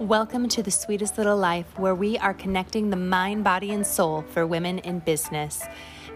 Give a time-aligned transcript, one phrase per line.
[0.00, 4.26] Welcome to the sweetest little life where we are connecting the mind, body, and soul
[4.28, 5.62] for women in business.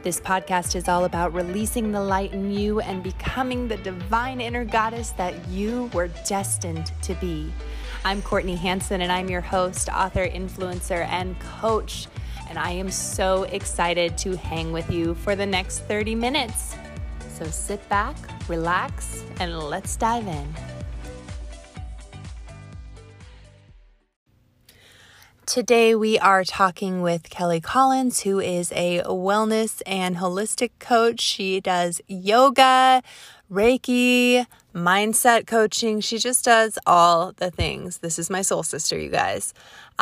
[0.02, 4.66] This podcast is all about releasing the light in you and becoming the divine inner
[4.66, 7.50] goddess that you were destined to be.
[8.04, 12.06] I'm Courtney Hanson, and I'm your host, author, influencer, and coach.
[12.50, 16.76] And I am so excited to hang with you for the next 30 minutes.
[17.30, 18.14] So sit back,
[18.46, 20.69] relax, and let's dive in.
[25.50, 31.20] Today, we are talking with Kelly Collins, who is a wellness and holistic coach.
[31.20, 33.02] She does yoga,
[33.50, 36.00] Reiki, mindset coaching.
[36.00, 37.98] She just does all the things.
[37.98, 39.52] This is my soul sister, you guys.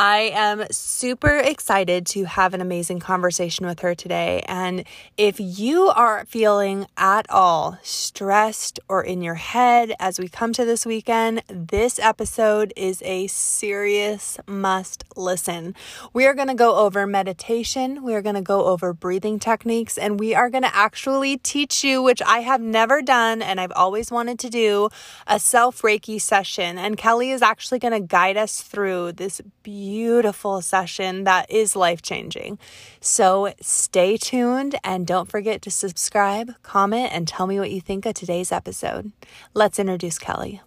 [0.01, 4.45] I am super excited to have an amazing conversation with her today.
[4.47, 4.85] And
[5.17, 10.65] if you are feeling at all stressed or in your head as we come to
[10.65, 15.75] this weekend, this episode is a serious must listen.
[16.13, 19.99] We are going to go over meditation, we are going to go over breathing techniques,
[19.99, 23.73] and we are going to actually teach you, which I have never done and I've
[23.73, 24.91] always wanted to do,
[25.27, 26.79] a self Reiki session.
[26.79, 31.75] And Kelly is actually going to guide us through this beautiful beautiful session that is
[31.75, 32.59] life changing.
[33.01, 38.05] So stay tuned and don't forget to subscribe, comment, and tell me what you think
[38.05, 39.13] of today's episode.
[39.55, 40.61] Let's introduce Kelly.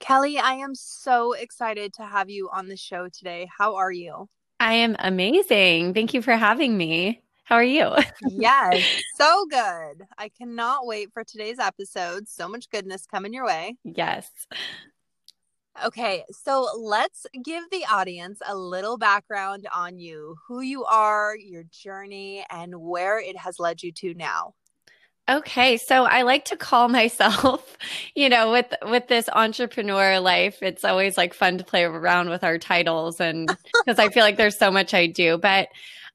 [0.00, 3.48] Kelly, I am so excited to have you on the show today.
[3.56, 4.28] How are you?
[4.58, 5.94] I am amazing.
[5.94, 7.22] Thank you for having me.
[7.44, 7.94] How are you?
[8.28, 8.82] yes,
[9.16, 10.06] so good.
[10.18, 12.28] I cannot wait for today's episode.
[12.28, 13.76] So much goodness coming your way.
[13.84, 14.28] Yes.
[15.84, 21.64] Okay, so let's give the audience a little background on you, who you are, your
[21.64, 24.54] journey, and where it has led you to now.
[25.30, 27.76] Okay, so I like to call myself,
[28.14, 32.44] you know, with with this entrepreneur life, it's always like fun to play around with
[32.44, 33.48] our titles and
[33.84, 35.68] because I feel like there's so much I do, but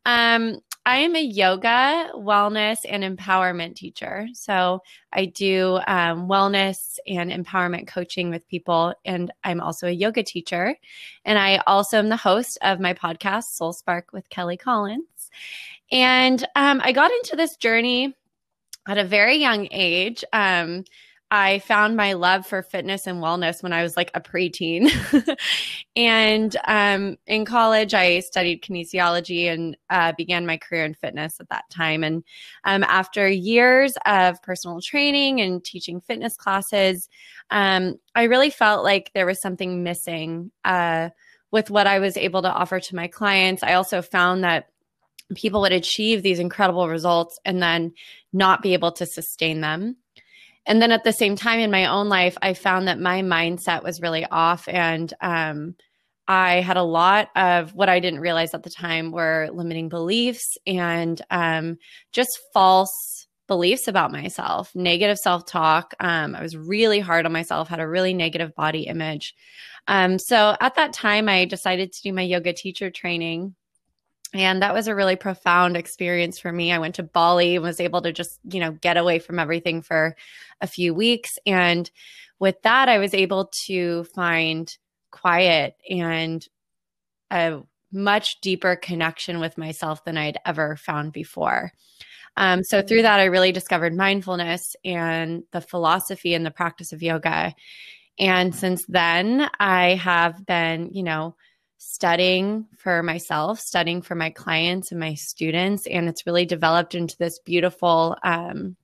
[0.06, 4.28] um I am a yoga, wellness, and empowerment teacher.
[4.34, 4.82] So
[5.12, 8.94] I do um, wellness and empowerment coaching with people.
[9.04, 10.76] And I'm also a yoga teacher.
[11.26, 15.32] And I also am the host of my podcast, Soul Spark with Kelly Collins.
[15.92, 18.16] And um, I got into this journey
[18.88, 20.24] at a very young age.
[20.34, 20.84] Um,
[21.36, 24.90] I found my love for fitness and wellness when I was like a preteen.
[25.98, 31.50] and um, in college, I studied kinesiology and uh, began my career in fitness at
[31.50, 32.06] that time.
[32.06, 32.24] And
[32.64, 37.10] um, after years of personal training and teaching fitness classes,
[37.50, 41.10] um, I really felt like there was something missing uh,
[41.52, 43.62] with what I was able to offer to my clients.
[43.62, 44.70] I also found that
[45.36, 47.92] people would achieve these incredible results and then
[48.32, 49.98] not be able to sustain them.
[50.66, 53.84] And then at the same time in my own life, I found that my mindset
[53.84, 54.68] was really off.
[54.68, 55.76] And um,
[56.28, 60.58] I had a lot of what I didn't realize at the time were limiting beliefs
[60.66, 61.78] and um,
[62.12, 65.94] just false beliefs about myself, negative self talk.
[66.00, 69.36] Um, I was really hard on myself, had a really negative body image.
[69.88, 73.54] Um, so at that time, I decided to do my yoga teacher training
[74.34, 76.72] and that was a really profound experience for me.
[76.72, 79.82] I went to Bali and was able to just, you know, get away from everything
[79.82, 80.16] for
[80.62, 81.38] a few weeks.
[81.46, 81.90] And
[82.40, 84.76] with that, I was able to find
[85.12, 86.46] quiet and
[87.32, 91.72] a much deeper connection with myself than I'd ever found before.
[92.38, 97.02] Um, so through that, I really discovered mindfulness and the philosophy and the practice of
[97.02, 97.56] yoga.
[98.20, 101.36] And since then, I have been, you know,
[101.78, 105.88] studying for myself, studying for my clients and my students.
[105.88, 108.76] And it's really developed into this beautiful um,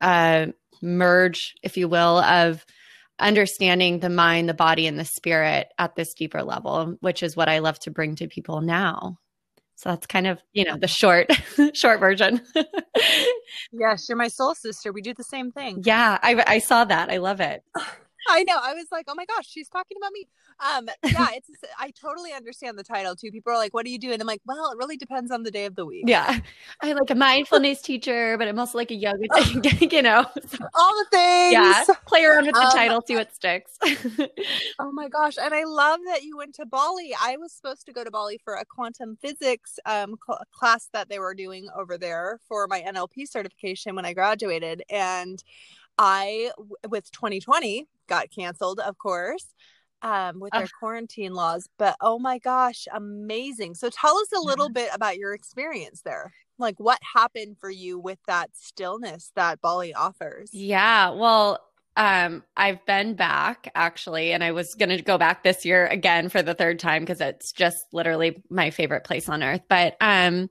[0.00, 0.46] uh,
[0.80, 2.64] merge, if you will, of
[3.18, 7.48] understanding the mind, the body, and the spirit at this deeper level, which is what
[7.48, 9.18] I love to bring to people now.
[9.76, 11.28] So that's kind of, you know, the short,
[11.74, 12.40] short version.
[13.72, 14.92] yes, you're my soul sister.
[14.92, 15.82] We do the same thing.
[15.84, 17.10] Yeah, I, I saw that.
[17.10, 17.62] I love it.
[18.28, 18.56] I know.
[18.60, 20.28] I was like, oh my gosh, she's talking about me.
[20.60, 21.50] Um, yeah, it's.
[21.78, 23.30] I totally understand the title too.
[23.30, 25.42] People are like, "What do you do?" And I'm like, "Well, it really depends on
[25.42, 26.38] the day of the week." Yeah,
[26.80, 29.26] I'm like a mindfulness teacher, but I'm also like a yoga,
[29.90, 30.24] you know,
[30.74, 31.52] all the things.
[31.52, 33.78] Yeah, play around with the um, title, see what sticks.
[34.78, 37.12] oh my gosh, and I love that you went to Bali.
[37.20, 41.08] I was supposed to go to Bali for a quantum physics um, cl- class that
[41.08, 45.42] they were doing over there for my NLP certification when I graduated, and
[45.98, 46.50] I,
[46.88, 49.46] with 2020, got canceled, of course,
[50.02, 51.68] um, with their uh, quarantine laws.
[51.78, 53.74] But oh my gosh, amazing.
[53.74, 54.84] So tell us a little yeah.
[54.84, 56.32] bit about your experience there.
[56.58, 60.50] Like what happened for you with that stillness that Bali offers?
[60.52, 61.10] Yeah.
[61.10, 61.60] Well,
[61.96, 66.28] um, I've been back actually, and I was going to go back this year again
[66.28, 69.62] for the third time because it's just literally my favorite place on earth.
[69.68, 70.48] But, um,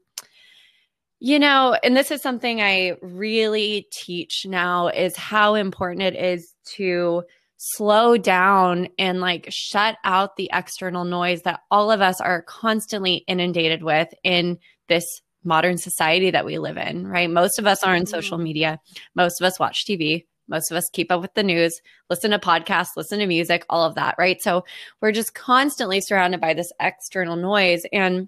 [1.23, 6.56] you know, and this is something I really teach now is how important it is
[6.77, 7.21] to
[7.57, 13.23] slow down and like shut out the external noise that all of us are constantly
[13.27, 14.57] inundated with in
[14.88, 15.06] this
[15.44, 17.29] modern society that we live in, right?
[17.29, 18.45] Most of us are on social mm-hmm.
[18.45, 18.79] media.
[19.13, 20.25] Most of us watch TV.
[20.47, 21.79] Most of us keep up with the news,
[22.09, 24.41] listen to podcasts, listen to music, all of that, right?
[24.41, 24.65] So
[25.01, 27.83] we're just constantly surrounded by this external noise.
[27.94, 28.27] And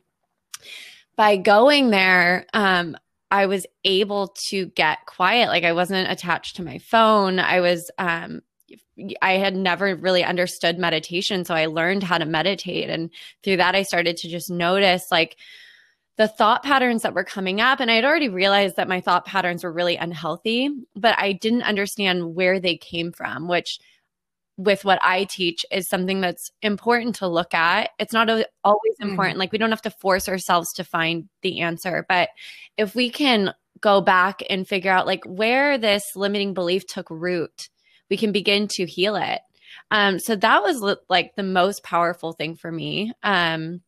[1.16, 2.98] by going there, um,
[3.30, 5.48] I was able to get quiet.
[5.48, 7.40] Like I wasn't attached to my phone.
[7.40, 8.42] I was um,
[9.22, 11.46] I had never really understood meditation.
[11.46, 12.90] So I learned how to meditate.
[12.90, 13.10] And
[13.44, 15.38] through that, I started to just notice like
[16.18, 17.80] the thought patterns that were coming up.
[17.80, 21.64] And I had already realized that my thought patterns were really unhealthy, but I didn't
[21.64, 23.80] understand where they came from, which
[24.64, 27.92] with what I teach is something that's important to look at.
[28.00, 29.10] It's not always mm-hmm.
[29.10, 29.34] important.
[29.34, 29.40] Mm-hmm.
[29.40, 32.30] Like we don't have to force ourselves to find the answer, but
[32.78, 37.70] if we can go back and figure out like where this limiting belief took root
[38.14, 39.42] we can begin to heal it.
[39.90, 43.12] Um, so that was like the most powerful thing for me.
[43.24, 43.82] Um,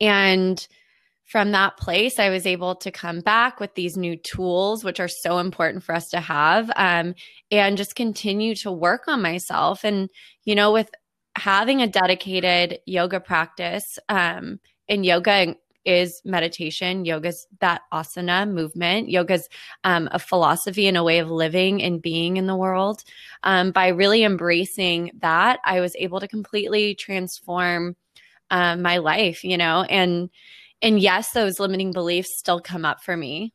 [0.00, 0.66] and
[1.34, 5.08] from that place, I was able to come back with these new tools, which are
[5.08, 7.16] so important for us to have, um,
[7.50, 9.82] and just continue to work on myself.
[9.82, 10.10] And,
[10.44, 10.88] you know, with
[11.36, 17.04] having a dedicated yoga practice, um, and yoga is meditation.
[17.04, 19.10] Yoga's that asana movement.
[19.10, 19.48] Yoga's
[19.82, 23.02] um, a philosophy and a way of living and being in the world.
[23.42, 27.96] Um, by really embracing that, I was able to completely transform
[28.52, 30.30] um, my life, you know, and
[30.84, 33.54] and yes, those limiting beliefs still come up for me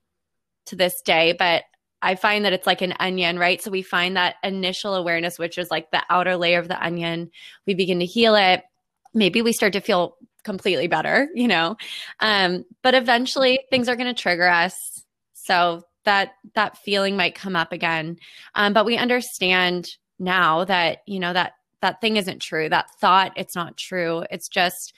[0.65, 1.63] to this day, but
[2.01, 3.61] I find that it's like an onion, right?
[3.61, 7.29] So we find that initial awareness, which is like the outer layer of the onion.
[7.67, 8.63] We begin to heal it.
[9.13, 11.77] Maybe we start to feel completely better, you know.
[12.19, 15.03] Um, but eventually things are going to trigger us.
[15.33, 18.17] So that that feeling might come up again.
[18.55, 22.69] Um, but we understand now that, you know, that that thing isn't true.
[22.69, 24.23] That thought, it's not true.
[24.31, 24.93] It's just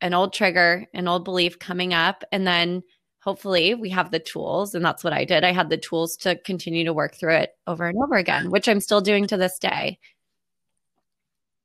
[0.00, 2.24] an old trigger, an old belief coming up.
[2.32, 2.82] And then
[3.20, 4.74] hopefully we have the tools.
[4.74, 5.44] And that's what I did.
[5.44, 8.68] I had the tools to continue to work through it over and over again, which
[8.68, 9.98] I'm still doing to this day.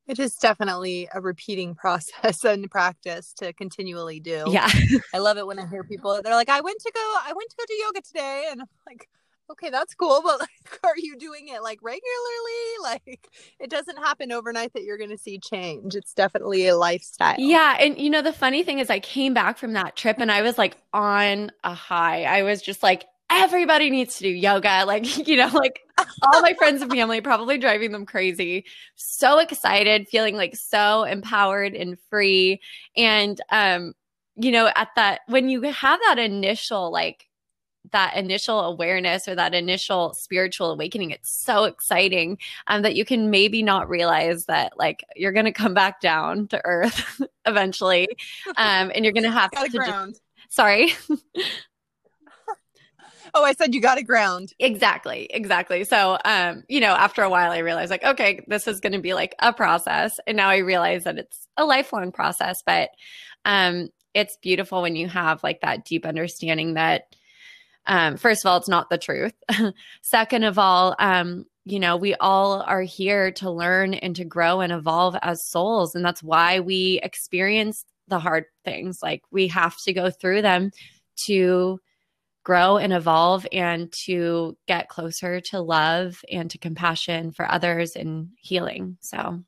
[0.08, 4.44] It is definitely a repeating process and practice to continually do.
[4.48, 4.70] Yeah.
[5.14, 7.50] I love it when I hear people they're like, I went to go I went
[7.50, 9.10] to go do yoga today and I'm like,
[9.51, 12.12] okay, that's cool, but like are you doing it like regularly?
[12.81, 15.95] Like it doesn't happen overnight that you're gonna see change.
[15.95, 17.36] It's definitely a lifestyle.
[17.39, 17.77] Yeah.
[17.80, 20.44] And you know, the funny thing is I came back from that trip and I
[20.44, 22.25] was like on a high.
[22.25, 24.83] I was just like everybody needs to do yoga.
[24.95, 25.81] Like, you know, like
[26.21, 28.65] all my friends and family probably driving them crazy.
[28.95, 32.62] So excited, feeling like so empowered and free.
[32.95, 33.94] And, um,
[34.36, 37.27] you know, at that, when you have that initial, like,
[37.92, 42.38] that initial awareness or that initial spiritual awakening it's so exciting
[42.68, 46.48] um, that you can maybe not realize that like you're going to come back down
[46.48, 48.08] to earth eventually
[48.58, 50.94] um, and you're going to have to just, sorry
[53.36, 54.54] oh, I said you got to ground.
[54.60, 55.28] Exactly.
[55.30, 55.84] Exactly.
[55.84, 59.00] So, um, you know, after a while, I realized like, okay, this is going to
[59.00, 60.20] be like a process.
[60.26, 62.90] And now I realize that it's a lifelong process, but,
[63.44, 67.16] um, it's beautiful when you have like that deep understanding that,
[67.87, 69.33] um, first of all, it's not the truth.
[70.01, 74.61] Second of all, um, you know, we all are here to learn and to grow
[74.61, 75.95] and evolve as souls.
[75.95, 78.99] And that's why we experience the hard things.
[79.01, 80.71] Like we have to go through them
[81.27, 81.80] to
[82.44, 88.30] grow and evolve and to get closer to love and to compassion for others and
[88.37, 88.97] healing.
[89.01, 89.44] So,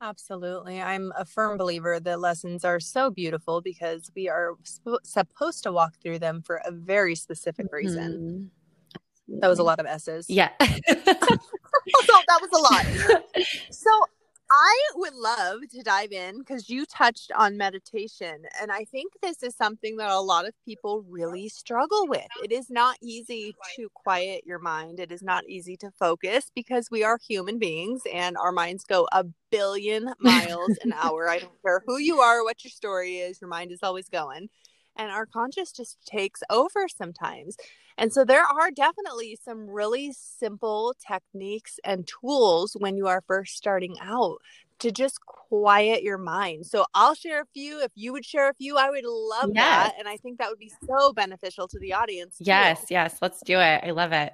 [0.00, 0.80] absolutely.
[0.80, 5.72] I'm a firm believer that lessons are so beautiful because we are sp- supposed to
[5.72, 8.50] walk through them for a very specific reason.
[9.28, 9.40] Mm-hmm.
[9.40, 10.26] That was a lot of S's.
[10.28, 10.50] Yeah.
[10.60, 13.44] so that was a lot.
[13.70, 13.90] So
[14.50, 18.42] I would love to dive in because you touched on meditation.
[18.60, 22.26] And I think this is something that a lot of people really struggle with.
[22.42, 26.88] It is not easy to quiet your mind, it is not easy to focus because
[26.90, 31.28] we are human beings and our minds go a billion miles an hour.
[31.28, 34.48] I don't care who you are, what your story is, your mind is always going.
[34.96, 37.56] And our conscious just takes over sometimes.
[38.00, 43.58] And so there are definitely some really simple techniques and tools when you are first
[43.58, 44.38] starting out
[44.78, 46.64] to just quiet your mind.
[46.64, 47.82] So I'll share a few.
[47.82, 49.64] If you would share a few, I would love yes.
[49.88, 49.94] that.
[49.98, 52.36] And I think that would be so beneficial to the audience.
[52.40, 53.18] Yes, yes.
[53.20, 53.82] Let's do it.
[53.84, 54.32] I love it.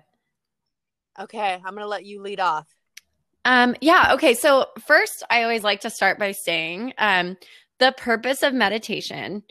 [1.18, 2.68] Okay, I'm going to let you lead off.
[3.44, 4.12] Um, yeah.
[4.14, 4.34] Okay.
[4.34, 7.36] So first, I always like to start by saying um,
[7.80, 9.42] the purpose of meditation.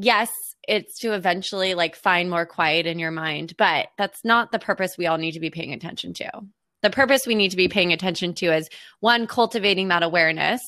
[0.00, 0.30] Yes,
[0.66, 4.96] it's to eventually like find more quiet in your mind, but that's not the purpose
[4.96, 6.30] we all need to be paying attention to.
[6.82, 8.68] The purpose we need to be paying attention to is
[9.00, 10.60] one, cultivating that awareness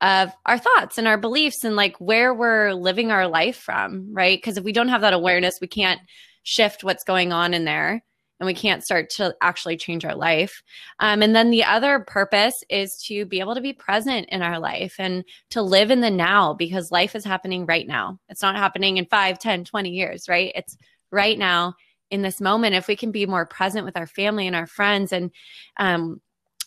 [0.00, 4.36] of our thoughts and our beliefs and like where we're living our life from, right?
[4.36, 6.00] Because if we don't have that awareness, we can't
[6.42, 8.02] shift what's going on in there
[8.40, 10.62] and we can't start to actually change our life.
[10.98, 14.58] Um, and then the other purpose is to be able to be present in our
[14.58, 18.18] life and to live in the now because life is happening right now.
[18.28, 20.52] It's not happening in 5, 10, 20 years, right?
[20.54, 20.76] It's
[21.10, 21.74] right now
[22.10, 22.74] in this moment.
[22.74, 25.30] If we can be more present with our family and our friends and
[25.78, 26.20] um,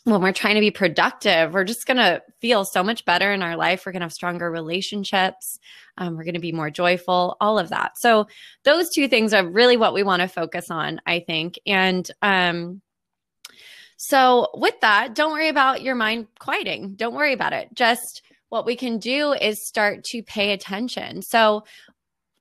[0.08, 3.42] when we're trying to be productive, we're just going to feel so much better in
[3.44, 3.86] our life.
[3.86, 5.60] We're going to have stronger relationships.
[5.98, 7.98] Um, we're going to be more joyful, all of that.
[7.98, 8.28] So,
[8.64, 11.60] those two things are really what we want to focus on, I think.
[11.66, 12.82] And um,
[13.98, 16.94] so, with that, don't worry about your mind quieting.
[16.96, 17.68] Don't worry about it.
[17.74, 21.22] Just what we can do is start to pay attention.
[21.22, 21.66] So,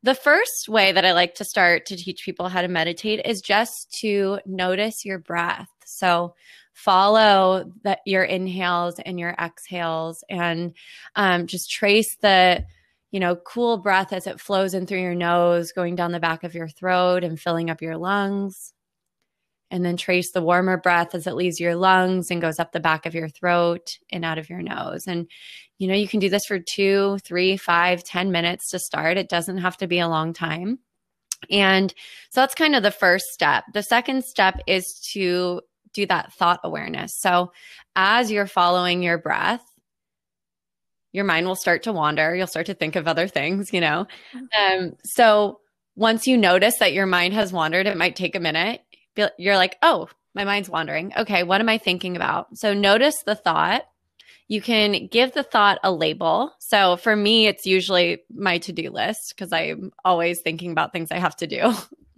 [0.05, 3.41] the first way that I like to start to teach people how to meditate is
[3.41, 5.67] just to notice your breath.
[5.85, 6.37] So,
[6.77, 10.75] follow that your inhales and your exhales and
[11.15, 12.63] um, just trace the
[13.11, 16.45] you know cool breath as it flows in through your nose going down the back
[16.45, 18.75] of your throat and filling up your lungs.
[19.71, 22.79] And then trace the warmer breath as it leaves your lungs and goes up the
[22.79, 25.07] back of your throat and out of your nose.
[25.07, 25.29] And
[25.79, 29.17] you know you can do this for two three five ten minutes to start.
[29.17, 30.81] It doesn't have to be a long time.
[31.51, 31.93] And
[32.31, 33.65] so that's kind of the first step.
[33.73, 35.63] The second step is to
[35.97, 37.19] do that thought awareness.
[37.19, 37.53] So
[37.97, 39.65] as you're following your breath,
[41.13, 42.35] your mind will start to wander.
[42.35, 44.07] You'll start to think of other things, you know?
[44.57, 45.61] Um, so
[45.97, 48.83] once you notice that your mind has wandered, it might take a minute.
[49.39, 51.13] You're like, oh, my mind's wandering.
[51.17, 52.59] Okay, what am I thinking about?
[52.59, 53.85] So notice the thought.
[54.49, 56.53] You can give the thought a label.
[56.59, 61.11] So for me, it's usually my to do list because I'm always thinking about things
[61.11, 61.73] I have to do.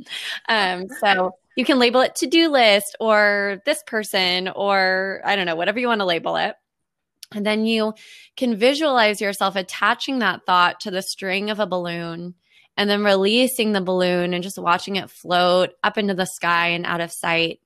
[0.49, 5.45] um, so you can label it to do list or this person or I don't
[5.45, 6.55] know, whatever you want to label it.
[7.35, 7.95] And then you
[8.37, 12.37] can visualize yourself attaching that thought to the string of a balloon
[12.77, 16.87] and then releasing the balloon and just watching it float up into the sky and
[16.87, 17.59] out of sight.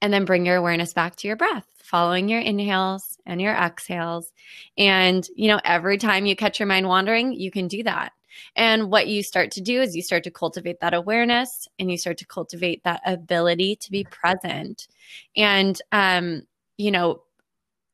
[0.00, 4.30] And then bring your awareness back to your breath, following your inhales and your exhales.
[4.78, 8.12] And, you know, every time you catch your mind wandering, you can do that.
[8.54, 11.98] And what you start to do is you start to cultivate that awareness and you
[11.98, 14.88] start to cultivate that ability to be present.
[15.36, 16.42] And, um,
[16.78, 17.22] you know,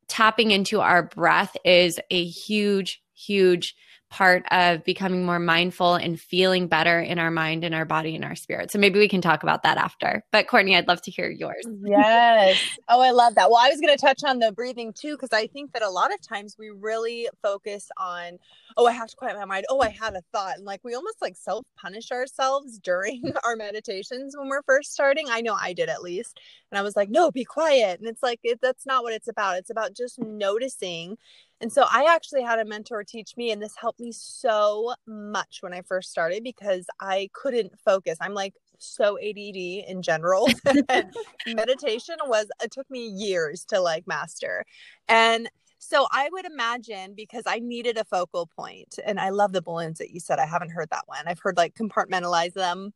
[0.08, 3.74] tapping into our breath is a huge, huge
[4.12, 8.26] part of becoming more mindful and feeling better in our mind and our body and
[8.26, 8.70] our spirit.
[8.70, 10.22] So maybe we can talk about that after.
[10.30, 11.64] But Courtney, I'd love to hear yours.
[11.82, 12.60] Yes.
[12.90, 13.48] Oh, I love that.
[13.50, 15.88] Well, I was going to touch on the breathing too, because I think that a
[15.88, 18.38] lot of times we really focus on,
[18.76, 19.64] oh, I have to quiet my mind.
[19.70, 20.56] Oh, I had a thought.
[20.56, 25.28] And like we almost like self punish ourselves during our meditations when we're first starting.
[25.30, 26.38] I know I did at least.
[26.70, 27.98] And I was like, no, be quiet.
[27.98, 29.56] And it's like, it, that's not what it's about.
[29.56, 31.16] It's about just noticing
[31.62, 35.58] and so I actually had a mentor teach me, and this helped me so much
[35.60, 38.18] when I first started because I couldn't focus.
[38.20, 40.48] I'm like so ADD in general.
[41.46, 44.64] meditation was, it took me years to like master.
[45.08, 49.62] And so I would imagine because I needed a focal point, and I love the
[49.62, 50.40] balloons that you said.
[50.40, 51.22] I haven't heard that one.
[51.26, 52.92] I've heard like compartmentalize them,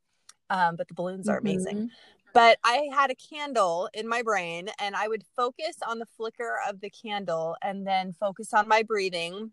[0.50, 1.90] um, but the balloons are amazing.
[2.36, 6.58] But I had a candle in my brain and I would focus on the flicker
[6.68, 9.52] of the candle and then focus on my breathing.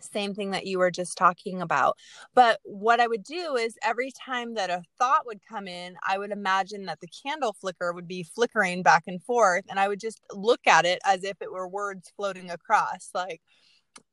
[0.00, 1.98] Same thing that you were just talking about.
[2.34, 6.16] But what I would do is every time that a thought would come in, I
[6.16, 9.64] would imagine that the candle flicker would be flickering back and forth.
[9.68, 13.42] And I would just look at it as if it were words floating across, like,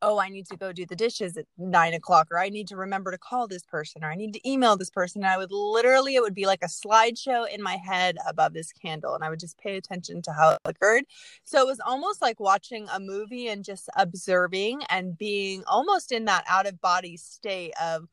[0.02, 2.76] oh, I need to go do the dishes at nine o'clock, or I need to
[2.76, 5.24] remember to call this person, or I need to email this person.
[5.24, 8.72] And I would literally, it would be like a slideshow in my head above this
[8.72, 11.04] candle, and I would just pay attention to how it flickered.
[11.44, 16.26] So it was almost like watching a movie and just observing and being almost in
[16.26, 18.08] that out of body state of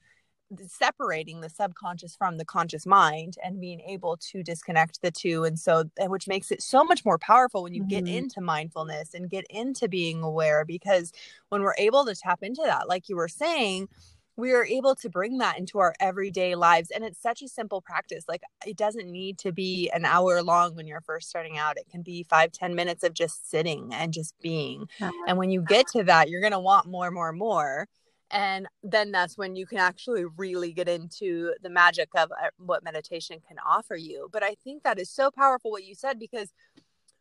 [0.67, 5.59] separating the subconscious from the conscious mind and being able to disconnect the two and
[5.59, 8.05] so which makes it so much more powerful when you mm-hmm.
[8.05, 11.12] get into mindfulness and get into being aware because
[11.50, 13.88] when we're able to tap into that like you were saying
[14.37, 17.83] we are able to bring that into our everyday lives and it's such a simple
[17.83, 21.76] practice like it doesn't need to be an hour long when you're first starting out
[21.76, 24.88] it can be five ten minutes of just sitting and just being
[25.26, 27.87] and when you get to that you're going to want more more more
[28.30, 32.85] and then that's when you can actually really get into the magic of uh, what
[32.85, 36.52] meditation can offer you but i think that is so powerful what you said because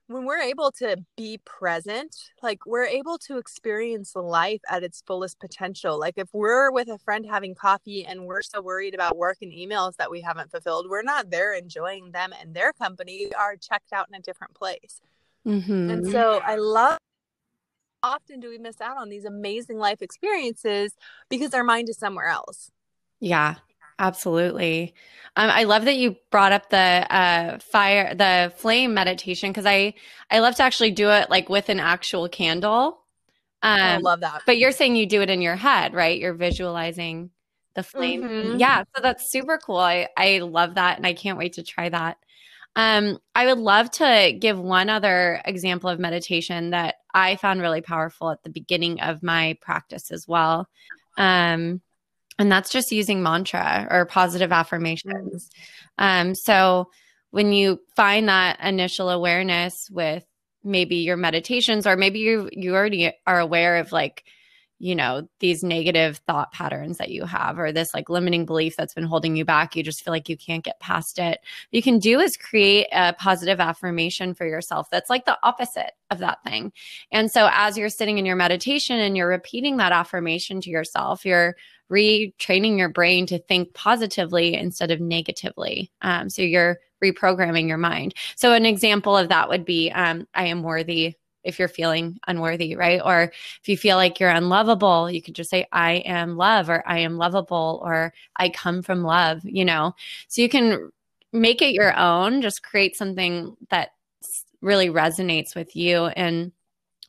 [0.08, 5.40] when we're able to be present like we're able to experience life at its fullest
[5.40, 9.38] potential like if we're with a friend having coffee and we're so worried about work
[9.42, 13.32] and emails that we haven't fulfilled we're not there enjoying them and their company we
[13.34, 15.02] are checked out in a different place
[15.46, 15.90] mm-hmm.
[15.90, 16.98] and so i love
[18.08, 20.96] often do we miss out on these amazing life experiences
[21.30, 22.72] because our mind is somewhere else.
[23.20, 23.56] Yeah,
[24.00, 24.94] absolutely.
[25.36, 29.94] Um, I love that you brought up the uh, fire, the flame meditation because I
[30.32, 33.00] I love to actually do it like with an actual candle.
[33.62, 34.44] Um, I love that.
[34.46, 36.20] But you're saying you do it in your head, right?
[36.20, 37.32] You're visualizing
[37.74, 38.24] the flame.
[38.24, 38.60] Mm-hmm.
[38.60, 39.78] Yeah, so that's super cool.
[39.78, 42.18] I I love that, and I can't wait to try that.
[42.78, 47.82] Um, I would love to give one other example of meditation that I found really
[47.82, 50.70] powerful at the beginning of my practice as well.
[51.18, 51.82] Um,
[52.38, 55.50] and that's just using mantra or positive affirmations.
[55.98, 56.92] Um, so
[57.32, 60.24] when you find that initial awareness with
[60.64, 64.24] maybe your meditations, or maybe you you already are aware of like
[64.80, 68.94] you know these negative thought patterns that you have or this like limiting belief that's
[68.94, 71.40] been holding you back you just feel like you can't get past it.
[71.40, 75.92] What you can do is create a positive affirmation for yourself that's like the opposite
[76.10, 76.72] of that thing.
[77.12, 81.26] And so as you're sitting in your meditation and you're repeating that affirmation to yourself
[81.26, 81.56] you're
[81.92, 85.90] retraining your brain to think positively instead of negatively.
[86.02, 88.14] Um, so you're reprogramming your mind.
[88.36, 91.16] So an example of that would be um, i am worthy
[91.48, 93.02] if you're feeling unworthy, right?
[93.04, 96.84] Or if you feel like you're unlovable, you could just say, I am love, or
[96.86, 99.96] I am lovable, or I come from love, you know?
[100.28, 100.92] So you can
[101.32, 103.92] make it your own, just create something that
[104.62, 106.06] really resonates with you.
[106.08, 106.52] And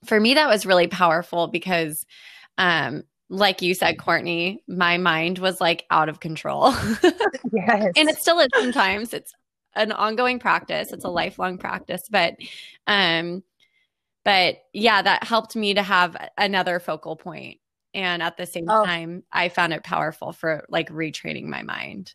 [0.05, 2.07] for me, that was really powerful because,
[2.57, 6.71] um, like you said, Courtney, my mind was like out of control.
[7.53, 7.93] yes.
[7.97, 9.13] And it still is sometimes.
[9.13, 9.35] It's
[9.75, 10.93] an ongoing practice.
[10.93, 12.37] It's a lifelong practice, but
[12.87, 13.43] um
[14.29, 17.61] but yeah, that helped me to have another focal point.
[17.95, 18.85] And at the same oh.
[18.85, 22.13] time, I found it powerful for like retraining my mind.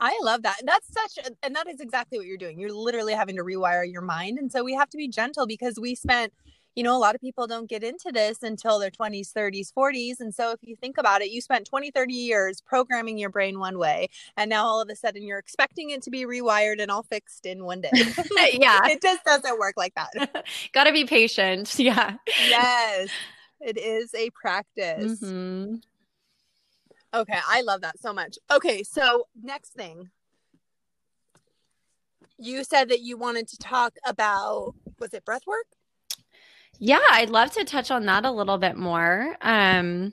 [0.00, 0.56] I love that.
[0.64, 2.58] That's such, and that is exactly what you're doing.
[2.58, 4.38] You're literally having to rewire your mind.
[4.38, 6.32] And so we have to be gentle because we spent
[6.76, 10.20] you know, a lot of people don't get into this until their 20s, 30s, 40s.
[10.20, 13.58] And so if you think about it, you spent 20, 30 years programming your brain
[13.58, 14.10] one way.
[14.36, 17.46] And now all of a sudden you're expecting it to be rewired and all fixed
[17.46, 17.90] in one day.
[18.52, 18.80] yeah.
[18.84, 20.44] it just doesn't work like that.
[20.74, 21.78] Got to be patient.
[21.78, 22.16] Yeah.
[22.46, 23.08] Yes.
[23.58, 25.20] It is a practice.
[25.20, 25.76] Mm-hmm.
[27.14, 27.38] Okay.
[27.48, 28.36] I love that so much.
[28.50, 28.82] Okay.
[28.82, 30.10] So, next thing
[32.38, 35.64] you said that you wanted to talk about was it breath work
[36.78, 39.36] yeah, I'd love to touch on that a little bit more.
[39.40, 40.12] Um,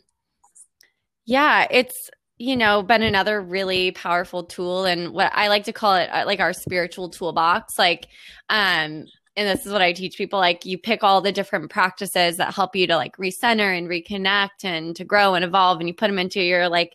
[1.26, 5.96] yeah, it's you know been another really powerful tool, and what I like to call
[5.96, 7.78] it uh, like our spiritual toolbox.
[7.78, 8.08] Like,
[8.50, 10.40] um, and this is what I teach people.
[10.40, 14.64] Like, you pick all the different practices that help you to like recenter and reconnect
[14.64, 16.94] and to grow and evolve, and you put them into your like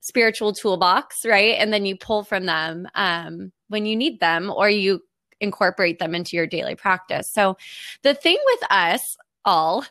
[0.00, 1.56] spiritual toolbox, right?
[1.58, 5.00] And then you pull from them um, when you need them, or you
[5.42, 7.30] incorporate them into your daily practice.
[7.30, 7.56] So
[8.02, 9.84] the thing with us all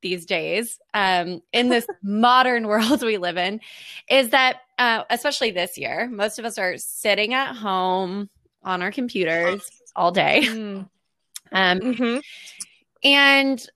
[0.00, 3.60] these days um, in this modern world we live in
[4.08, 8.28] is that uh, especially this year most of us are sitting at home
[8.62, 10.88] on our computers all day mm.
[11.52, 12.18] um, mm-hmm.
[13.02, 13.66] and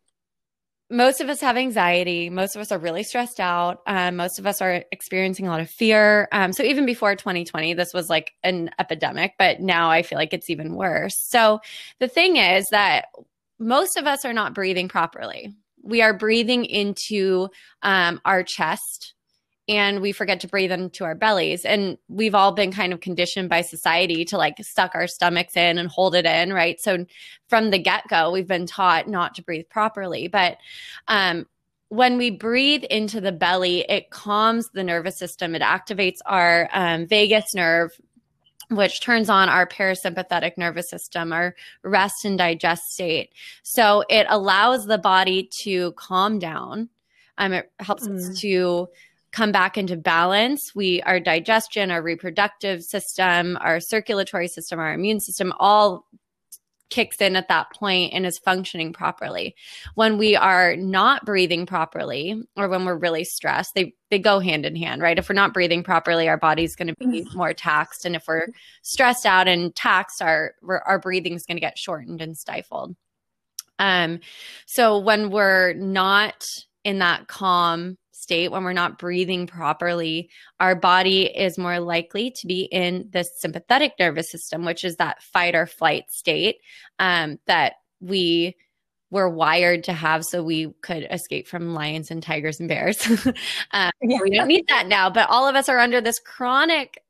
[0.91, 2.31] most of us have anxiety.
[2.31, 3.83] Most of us are really stressed out.
[3.87, 6.29] Um, most of us are experiencing a lot of fear.
[6.33, 10.33] Um, so even before 2020, this was like an epidemic, but now I feel like
[10.33, 11.19] it's even worse.
[11.19, 11.61] So
[11.99, 13.07] the thing is that
[13.59, 15.55] most of us are not breathing properly.
[15.83, 17.49] We are breathing into
[17.83, 19.15] um, our chest
[19.69, 21.65] and we forget to breathe into our bellies.
[21.65, 25.77] And we've all been kind of conditioned by society to like suck our stomachs in
[25.77, 26.81] and hold it in, right?
[26.81, 27.05] So
[27.49, 30.27] from the get go, we've been taught not to breathe properly.
[30.27, 30.57] But
[31.07, 31.47] um,
[31.91, 37.07] when we breathe into the belly, it calms the nervous system, it activates our um,
[37.07, 37.91] vagus nerve.
[38.71, 43.31] Which turns on our parasympathetic nervous system, our rest and digest state.
[43.63, 46.91] So it allows the body to calm down.
[47.39, 48.19] Um, it helps mm.
[48.19, 48.89] us to
[49.33, 55.21] come back into balance, we our digestion, our reproductive system, our circulatory system, our immune
[55.21, 56.07] system all
[56.91, 59.55] kicks in at that point and is functioning properly.
[59.95, 64.65] When we are not breathing properly or when we're really stressed, they they go hand
[64.65, 65.19] in hand, right?
[65.19, 67.37] If we're not breathing properly, our body's going to be mm-hmm.
[67.37, 68.47] more taxed and if we're
[68.83, 70.55] stressed out and taxed, our
[70.87, 72.97] our breathing is going to get shortened and stifled.
[73.79, 74.21] Um
[74.67, 76.43] so when we're not
[76.85, 80.29] in that calm state, when we're not breathing properly,
[80.61, 85.23] our body is more likely to be in the sympathetic nervous system, which is that
[85.23, 86.57] fight or flight state
[86.99, 88.55] um, that we
[89.11, 93.03] were wired to have so we could escape from lions and tigers and bears.
[93.71, 94.19] um, yeah.
[94.23, 97.03] We don't need that now, but all of us are under this chronic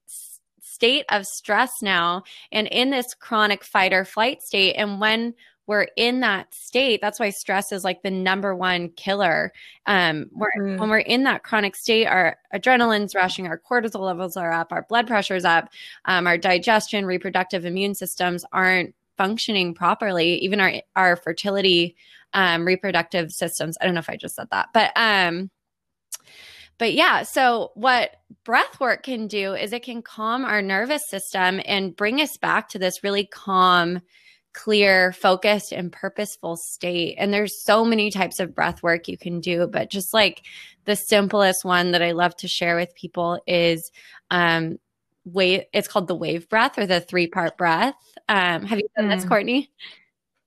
[0.61, 4.75] state of stress now and in this chronic fight or flight state.
[4.75, 5.35] And when
[5.69, 9.53] we're in that state that's why stress is like the number one killer
[9.87, 10.79] um we're, mm.
[10.79, 14.85] when we're in that chronic state our adrenaline's rushing our cortisol levels are up our
[14.89, 15.69] blood pressure's up
[16.07, 21.95] um, our digestion reproductive immune systems aren't functioning properly even our our fertility
[22.35, 25.51] um, reproductive systems i don't know if i just said that but um
[26.79, 31.61] but yeah, so what breath work can do is it can calm our nervous system
[31.67, 34.01] and bring us back to this really calm,
[34.59, 37.15] clear, focused, and purposeful state.
[37.17, 40.43] And there's so many types of breath work you can do, but just like
[40.85, 43.93] the simplest one that I love to share with people is
[44.33, 44.79] um
[45.25, 47.95] wave it's called the wave breath or the three part breath.
[48.29, 49.15] Um have you done mm.
[49.15, 49.71] this, Courtney?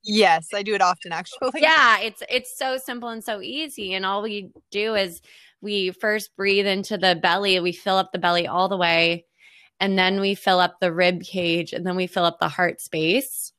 [0.03, 1.51] Yes, I do it often actually.
[1.61, 5.21] Yeah, it's it's so simple and so easy and all we do is
[5.61, 9.23] we first breathe into the belly, we fill up the belly all the way
[9.79, 12.81] and then we fill up the rib cage and then we fill up the heart
[12.81, 13.53] space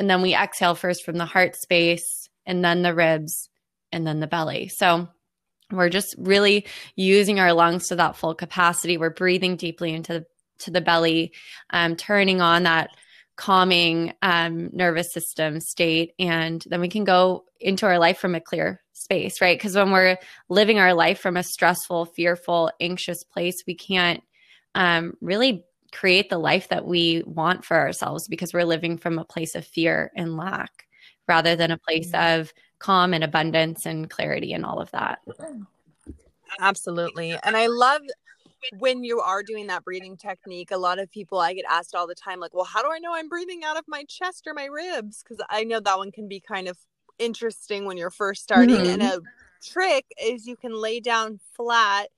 [0.00, 3.50] and then we exhale first from the heart space and then the ribs
[3.92, 4.68] and then the belly.
[4.68, 5.08] So
[5.70, 8.96] we're just really using our lungs to that full capacity.
[8.96, 10.26] We're breathing deeply into the,
[10.60, 11.32] to the belly,
[11.68, 12.88] um, turning on that
[13.36, 16.14] calming um, nervous system state.
[16.18, 19.58] And then we can go into our life from a clear space, right?
[19.58, 20.16] Because when we're
[20.48, 24.22] living our life from a stressful, fearful, anxious place, we can't
[24.74, 29.24] um, really create the life that we want for ourselves because we're living from a
[29.24, 30.86] place of fear and lack
[31.28, 32.40] rather than a place mm-hmm.
[32.40, 35.20] of calm and abundance and clarity and all of that.
[36.60, 37.36] Absolutely.
[37.44, 38.02] And I love
[38.78, 42.06] when you are doing that breathing technique, a lot of people I get asked all
[42.06, 44.54] the time, like, well, how do I know I'm breathing out of my chest or
[44.54, 45.22] my ribs?
[45.22, 46.76] Because I know that one can be kind of
[47.18, 48.76] interesting when you're first starting.
[48.76, 49.00] Mm-hmm.
[49.00, 49.20] And a
[49.62, 52.08] trick is you can lay down flat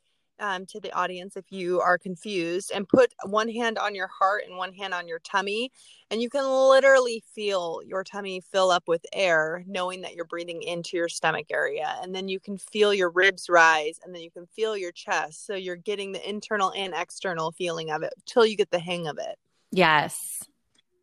[0.41, 4.43] um, to the audience if you are confused and put one hand on your heart
[4.47, 5.71] and one hand on your tummy.
[6.11, 10.63] And you can literally feel your tummy fill up with air, knowing that you're breathing
[10.63, 11.97] into your stomach area.
[12.03, 15.47] And then you can feel your ribs rise and then you can feel your chest.
[15.47, 19.07] So you're getting the internal and external feeling of it till you get the hang
[19.07, 19.39] of it.
[19.71, 20.43] Yes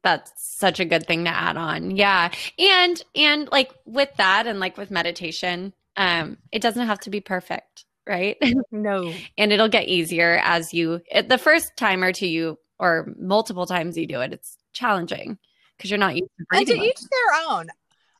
[0.02, 4.60] that's such a good thing to add on yeah and and like with that and
[4.60, 8.38] like with meditation um it doesn't have to be perfect right?
[8.72, 9.14] No.
[9.38, 13.98] and it'll get easier as you, the first time or two you, or multiple times
[13.98, 15.38] you do it, it's challenging
[15.78, 16.58] because you're not used to it.
[16.58, 17.68] And to each their own.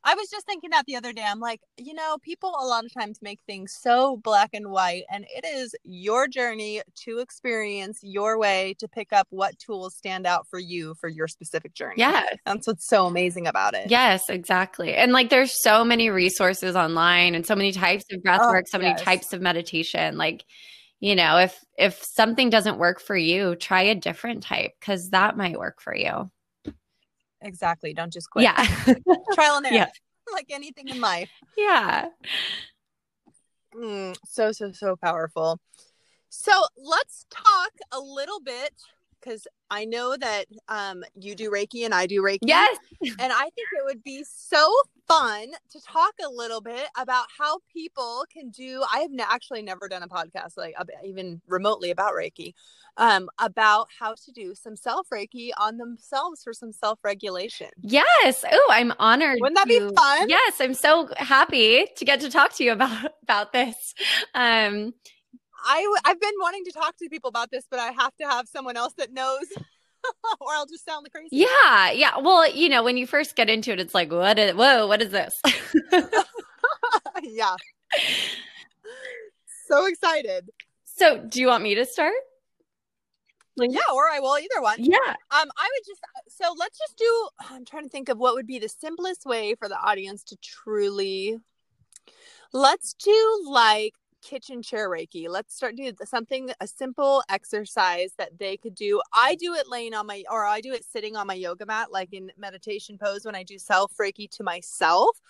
[0.02, 1.24] I was just thinking that the other day.
[1.26, 5.04] I'm like, you know, people a lot of times make things so black and white,
[5.10, 10.26] and it is your journey to experience your way to pick up what tools stand
[10.26, 11.96] out for you for your specific journey.
[11.98, 12.24] Yeah.
[12.46, 13.90] That's what's so amazing about it.
[13.90, 14.94] Yes, exactly.
[14.94, 18.68] And like there's so many resources online and so many types of breath oh, work,
[18.68, 18.92] so yes.
[18.92, 20.16] many types of meditation.
[20.16, 20.44] Like,
[21.00, 25.36] you know, if if something doesn't work for you, try a different type because that
[25.36, 26.30] might work for you.
[27.42, 27.94] Exactly.
[27.94, 28.44] Don't just quit.
[28.44, 28.64] Yeah.
[29.32, 29.74] Trial and error.
[29.74, 29.86] Yeah.
[30.32, 31.28] Like anything in life.
[31.58, 32.06] Yeah.
[33.74, 35.58] Mm, so, so, so powerful.
[36.28, 38.72] So let's talk a little bit
[39.20, 42.38] because I know that um, you do Reiki and I do Reiki.
[42.42, 42.76] Yes.
[43.18, 44.70] And I think it would be so
[45.08, 48.82] fun to talk a little bit about how people can do.
[48.92, 52.52] I have actually never done a podcast like even remotely about Reiki,
[52.96, 57.68] um, about how to do some self Reiki on themselves for some self regulation.
[57.80, 58.44] Yes.
[58.50, 59.38] Oh, I'm honored.
[59.40, 60.28] Wouldn't that to, be fun?
[60.28, 63.94] Yes, I'm so happy to get to talk to you about about this.
[64.34, 64.92] Um,
[65.64, 68.48] I I've been wanting to talk to people about this, but I have to have
[68.48, 69.44] someone else that knows.
[70.40, 71.28] or I'll just sound crazy.
[71.36, 72.18] Yeah, yeah.
[72.18, 75.02] Well, you know, when you first get into it, it's like, what is whoa, what
[75.02, 75.40] is this?
[77.22, 77.56] yeah.
[79.66, 80.50] So excited.
[80.84, 82.14] So do you want me to start?
[83.56, 84.76] Like, yeah, or I will either one.
[84.78, 84.96] Yeah.
[84.98, 88.46] Um, I would just so let's just do I'm trying to think of what would
[88.46, 91.36] be the simplest way for the audience to truly
[92.52, 98.56] let's do like kitchen chair reiki let's start doing something a simple exercise that they
[98.56, 99.00] could do.
[99.14, 101.92] I do it laying on my or i do it sitting on my yoga mat
[101.92, 105.20] like in meditation pose when i do self reiki to myself.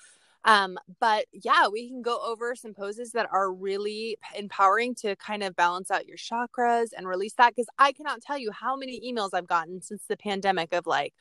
[0.44, 5.42] Um but yeah we can go over some poses that are really empowering to kind
[5.42, 9.00] of balance out your chakras and release that because i cannot tell you how many
[9.00, 11.12] emails i've gotten since the pandemic of like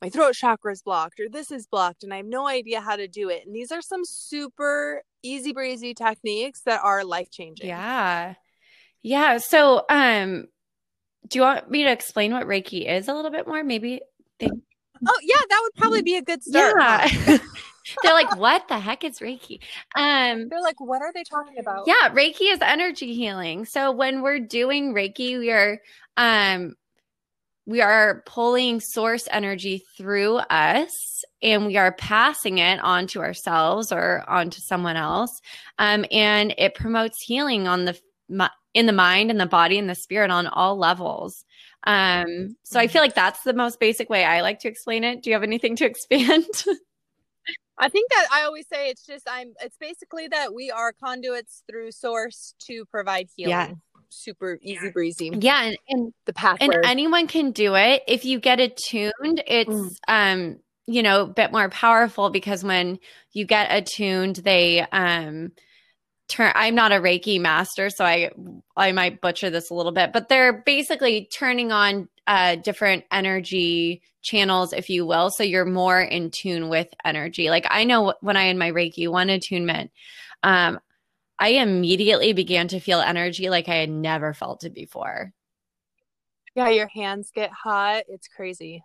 [0.00, 2.96] my throat chakra is blocked or this is blocked and I have no idea how
[2.96, 3.46] to do it.
[3.46, 7.68] And these are some super easy breezy techniques that are life changing.
[7.68, 8.34] Yeah.
[9.02, 9.38] Yeah.
[9.38, 10.46] So, um,
[11.28, 13.62] do you want me to explain what Reiki is a little bit more?
[13.62, 14.00] Maybe
[14.38, 14.48] they...
[14.48, 16.74] Oh yeah, that would probably be a good start.
[16.78, 17.38] Yeah.
[18.02, 19.60] They're like, what the heck is Reiki?
[19.96, 21.84] Um, They're like, what are they talking about?
[21.86, 23.64] Yeah, Reiki is energy healing.
[23.64, 25.80] So when we're doing Reiki, we are
[26.16, 26.74] um
[27.70, 33.92] we are pulling source energy through us and we are passing it on to ourselves
[33.92, 35.40] or onto someone else.
[35.78, 37.96] Um, and it promotes healing on the
[38.74, 41.44] in the mind and the body and the spirit on all levels.
[41.84, 45.22] Um, so i feel like that's the most basic way i like to explain it.
[45.22, 46.44] Do you have anything to expand?
[47.78, 51.62] I think that I always say it's just I'm it's basically that we are conduits
[51.70, 53.80] through source to provide healing.
[54.10, 55.30] Super easy breezy.
[55.32, 58.02] Yeah, and, and the path and anyone can do it.
[58.08, 59.90] If you get attuned, it's mm.
[60.08, 62.98] um you know a bit more powerful because when
[63.32, 65.52] you get attuned, they um
[66.28, 66.52] turn.
[66.56, 68.30] I'm not a Reiki master, so I
[68.76, 74.02] I might butcher this a little bit, but they're basically turning on uh different energy
[74.22, 77.48] channels, if you will, so you're more in tune with energy.
[77.48, 79.92] Like I know when I had my Reiki one attunement.
[80.42, 80.80] Um,
[81.40, 85.32] I immediately began to feel energy like I had never felt it before.
[86.54, 88.04] Yeah, your hands get hot.
[88.08, 88.84] It's crazy.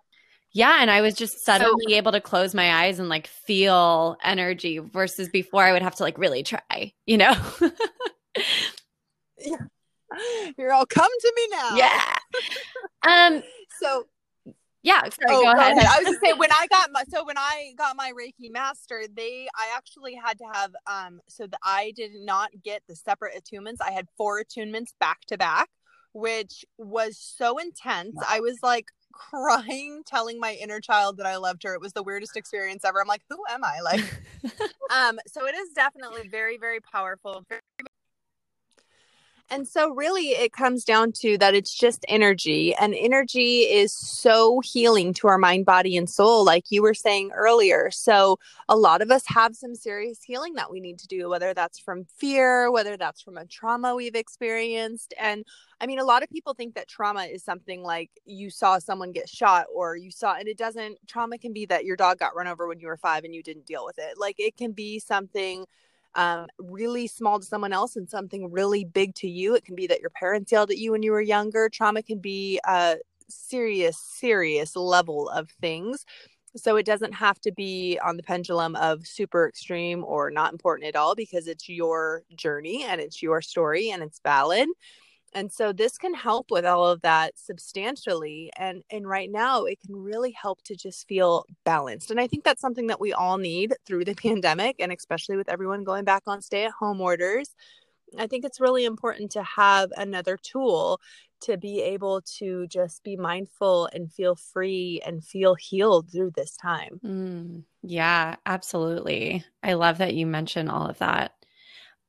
[0.53, 4.15] Yeah, and I was just suddenly so, able to close my eyes and like feel
[4.23, 7.35] energy versus before I would have to like really try, you know?
[9.37, 9.57] yeah.
[10.57, 11.75] You're all come to me now.
[11.75, 12.15] Yeah.
[13.05, 13.43] Um
[13.81, 14.05] so
[14.85, 15.75] yeah, sorry, oh, go, ahead.
[15.75, 15.87] go, ahead.
[15.91, 19.03] I was just say when I got my so when I got my Reiki master,
[19.11, 23.33] they I actually had to have um so that I did not get the separate
[23.35, 23.77] attunements.
[23.83, 25.69] I had four attunements back to back,
[26.13, 28.15] which was so intense.
[28.29, 31.73] I was like crying, telling my inner child that I loved her.
[31.73, 33.01] It was the weirdest experience ever.
[33.01, 33.79] I'm like, who am I?
[33.83, 34.01] Like,
[34.95, 37.61] um, so it is definitely very, very powerful, very,
[39.51, 44.59] and so, really, it comes down to that it's just energy, and energy is so
[44.61, 47.91] healing to our mind, body, and soul, like you were saying earlier.
[47.91, 51.53] So, a lot of us have some serious healing that we need to do, whether
[51.53, 55.13] that's from fear, whether that's from a trauma we've experienced.
[55.19, 55.45] And
[55.79, 59.11] I mean, a lot of people think that trauma is something like you saw someone
[59.11, 60.97] get shot or you saw, and it doesn't.
[61.07, 63.43] Trauma can be that your dog got run over when you were five and you
[63.43, 64.17] didn't deal with it.
[64.17, 65.65] Like, it can be something
[66.15, 69.55] um, really small to someone else and something really big to you.
[69.55, 71.69] It can be that your parents yelled at you when you were younger.
[71.69, 72.97] Trauma can be a
[73.29, 76.05] serious, serious level of things.
[76.55, 80.87] So it doesn't have to be on the pendulum of super extreme or not important
[80.87, 84.69] at all because it's your journey and it's your story and it's valid
[85.35, 89.79] and so this can help with all of that substantially and and right now it
[89.85, 93.37] can really help to just feel balanced and i think that's something that we all
[93.37, 97.55] need through the pandemic and especially with everyone going back on stay at home orders.
[98.17, 101.01] I think it's really important to have another tool
[101.41, 106.55] to be able to just be mindful and feel free and feel healed through this
[106.55, 107.01] time.
[107.03, 109.43] Mm, yeah absolutely.
[109.63, 111.33] I love that you mentioned all of that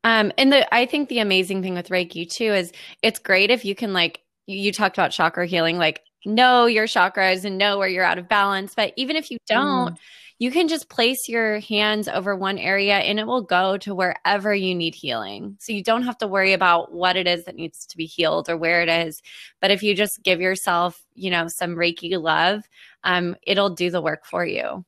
[0.06, 2.70] um, and the I think the amazing thing with Reiki too is
[3.02, 7.44] it's great if you can like you talked about chakra healing, like know your chakras
[7.44, 8.72] and know where you're out of balance.
[8.76, 9.98] But even if you don't, mm.
[10.38, 14.54] you can just place your hands over one area and it will go to wherever
[14.54, 15.56] you need healing.
[15.58, 18.48] So you don't have to worry about what it is that needs to be healed
[18.48, 19.20] or where it is.
[19.60, 22.62] But if you just give yourself, you know, some Reiki love,
[23.02, 24.84] um, it'll do the work for you.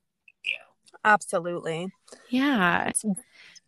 [1.04, 1.88] Absolutely.
[2.30, 2.92] Yeah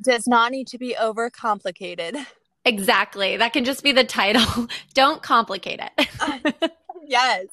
[0.02, 2.26] does not need to be overcomplicated.
[2.64, 3.36] Exactly.
[3.36, 4.68] That can just be the title.
[4.94, 6.72] Don't complicate it.
[7.06, 7.46] yes.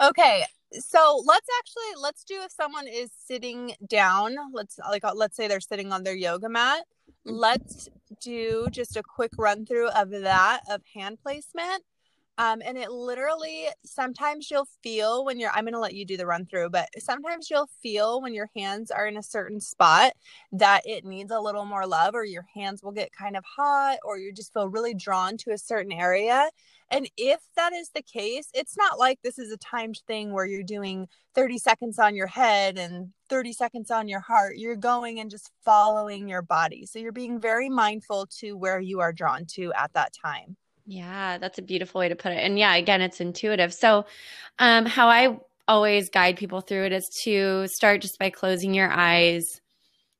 [0.00, 0.44] Okay.
[0.72, 5.46] So let's actually let's do if someone is sitting down, let's like uh, let's say
[5.46, 6.84] they're sitting on their yoga mat.
[7.26, 7.36] Mm-hmm.
[7.36, 7.88] Let's
[8.20, 11.84] do just a quick run through of that of hand placement
[12.36, 16.16] um, and it literally sometimes you'll feel when you're, I'm going to let you do
[16.16, 20.14] the run through, but sometimes you'll feel when your hands are in a certain spot
[20.52, 23.98] that it needs a little more love, or your hands will get kind of hot,
[24.04, 26.50] or you just feel really drawn to a certain area.
[26.90, 30.46] And if that is the case, it's not like this is a timed thing where
[30.46, 34.58] you're doing 30 seconds on your head and 30 seconds on your heart.
[34.58, 36.84] You're going and just following your body.
[36.86, 40.56] So you're being very mindful to where you are drawn to at that time.
[40.86, 42.38] Yeah, that's a beautiful way to put it.
[42.38, 43.72] And yeah, again, it's intuitive.
[43.72, 44.04] So,
[44.58, 48.90] um, how I always guide people through it is to start just by closing your
[48.90, 49.60] eyes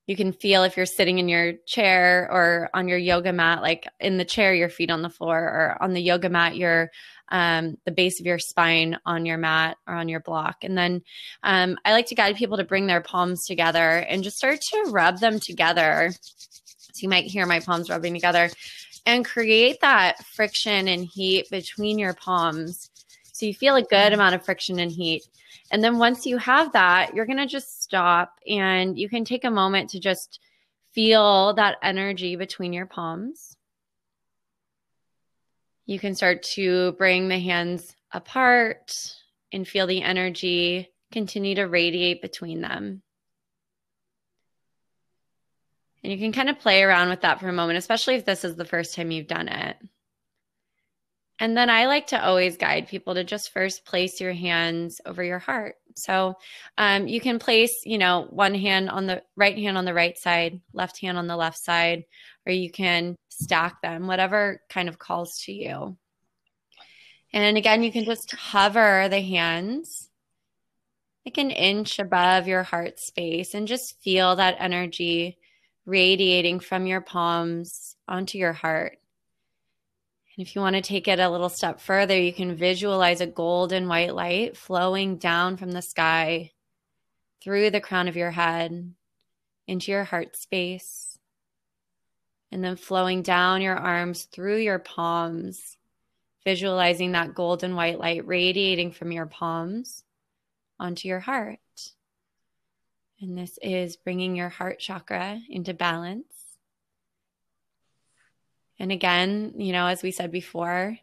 [0.07, 3.87] you can feel if you're sitting in your chair or on your yoga mat, like
[3.99, 6.91] in the chair, your feet on the floor, or on the yoga mat, your
[7.29, 10.57] um, the base of your spine on your mat or on your block.
[10.63, 11.01] And then
[11.41, 14.91] um, I like to guide people to bring their palms together and just start to
[14.91, 16.11] rub them together.
[16.21, 18.51] So you might hear my palms rubbing together
[19.05, 22.89] and create that friction and heat between your palms.
[23.31, 25.23] So you feel a good amount of friction and heat.
[25.71, 29.43] And then once you have that, you're going to just stop and you can take
[29.43, 30.39] a moment to just
[30.93, 33.57] feel that energy between your palms.
[35.85, 38.95] You can start to bring the hands apart
[39.51, 43.01] and feel the energy continue to radiate between them.
[46.05, 48.43] And you can kind of play around with that for a moment, especially if this
[48.45, 49.75] is the first time you've done it.
[51.39, 55.23] And then I like to always guide people to just first place your hands over
[55.23, 55.77] your heart.
[55.95, 56.35] So
[56.77, 60.15] um, you can place, you know, one hand on the right hand on the right
[60.15, 62.05] side, left hand on the left side,
[62.45, 65.97] or you can stack them, whatever kind of calls to you.
[67.33, 70.11] And again, you can just hover the hands
[71.25, 75.39] like an inch above your heart space and just feel that energy
[75.85, 78.99] radiating from your palms onto your heart.
[80.35, 83.27] And if you want to take it a little step further, you can visualize a
[83.27, 86.51] golden white light flowing down from the sky
[87.41, 88.93] through the crown of your head
[89.67, 91.17] into your heart space,
[92.51, 95.77] and then flowing down your arms through your palms,
[96.43, 100.03] visualizing that golden white light radiating from your palms
[100.79, 101.59] onto your heart.
[103.21, 106.25] And this is bringing your heart chakra into balance.
[108.77, 110.97] And again, you know, as we said before,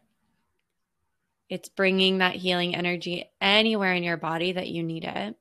[1.49, 5.35] it's bringing that healing energy anywhere in your body that you need it.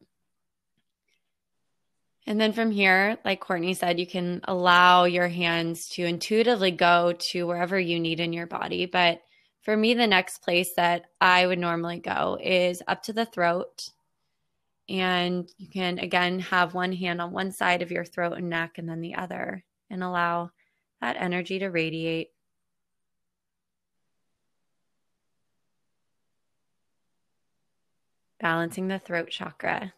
[2.27, 7.15] And then from here, like Courtney said, you can allow your hands to intuitively go
[7.31, 8.87] to wherever you need in your body.
[8.87, 9.23] But
[9.63, 13.91] for me, the next place that I would normally go is up to the throat.
[14.89, 18.79] And you can, again, have one hand on one side of your throat and neck
[18.79, 20.51] and then the other, and allow
[21.01, 22.31] that energy to radiate.
[28.41, 29.95] Balancing the throat chakra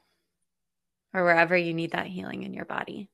[1.15, 3.09] or wherever you need that healing in your body.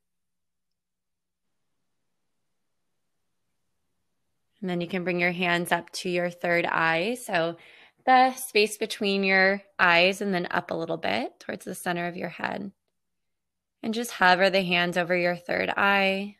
[4.61, 7.17] And then you can bring your hands up to your third eye.
[7.23, 7.57] So
[8.05, 12.17] the space between your eyes and then up a little bit towards the center of
[12.17, 12.73] your head.
[13.83, 16.37] And just hover the hands over your third eye.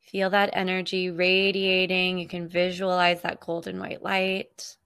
[0.00, 2.18] Feel that energy radiating.
[2.18, 4.76] You can visualize that golden white light.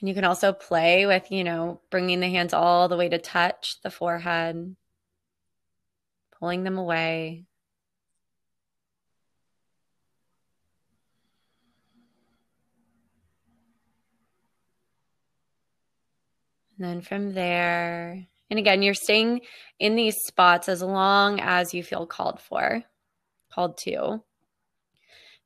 [0.00, 3.18] And you can also play with, you know, bringing the hands all the way to
[3.18, 4.76] touch the forehead,
[6.38, 7.47] pulling them away.
[16.78, 19.40] And then from there, and again, you're staying
[19.80, 22.84] in these spots as long as you feel called for
[23.52, 24.22] called to.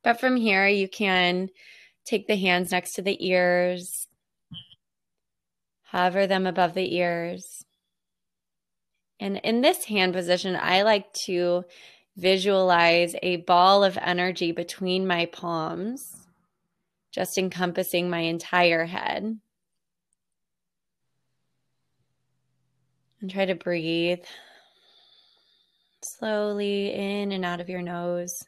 [0.03, 1.49] But from here, you can
[2.05, 4.07] take the hands next to the ears,
[5.83, 7.63] hover them above the ears.
[9.19, 11.63] And in this hand position, I like to
[12.17, 16.27] visualize a ball of energy between my palms,
[17.11, 19.39] just encompassing my entire head.
[23.23, 24.25] And try to breathe
[26.01, 28.43] slowly in and out of your nose.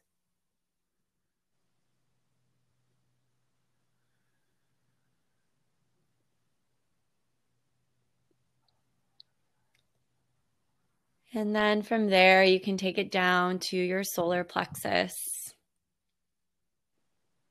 [11.33, 15.53] And then from there, you can take it down to your solar plexus.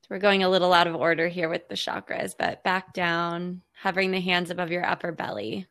[0.01, 3.63] So we're going a little out of order here with the chakras, but back down,
[3.81, 5.65] hovering the hands above your upper belly.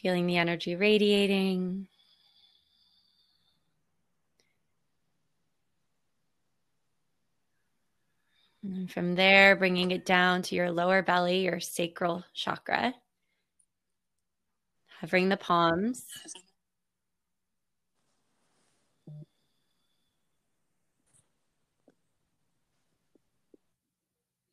[0.00, 1.88] Feeling the energy radiating.
[8.62, 12.94] And from there, bringing it down to your lower belly, your sacral chakra.
[15.00, 16.04] Hovering the palms.